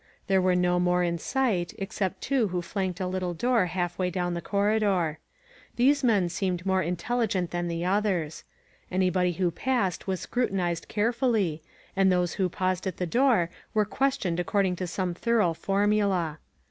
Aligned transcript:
There 0.25 0.41
were 0.41 0.55
no 0.55 0.79
more 0.79 1.03
in 1.03 1.19
sight, 1.19 1.75
except 1.77 2.21
two 2.21 2.47
who 2.47 2.63
flanked 2.63 2.99
a 2.99 3.05
little 3.05 3.35
door 3.35 3.67
half 3.67 3.99
way 3.99 4.09
down 4.09 4.33
the 4.33 4.41
corridor. 4.41 5.19
JThese 5.77 6.03
men 6.03 6.27
seemed 6.27 6.65
more 6.65 6.81
intelli 6.81 7.27
gent 7.27 7.51
than 7.51 7.67
the 7.67 7.85
others. 7.85 8.43
Anybody 8.91 9.33
who 9.33 9.51
passed 9.51 10.07
was 10.07 10.25
scru 10.25 10.51
tinized 10.51 10.87
carefully, 10.87 11.61
and 11.95 12.11
those 12.11 12.33
who 12.33 12.49
paused 12.49 12.87
at 12.87 12.97
the 12.97 13.05
door 13.05 13.51
were 13.75 13.85
questioned 13.85 14.39
according 14.39 14.75
to 14.77 14.87
some 14.87 15.13
thorough 15.13 15.53
formula. 15.53 16.39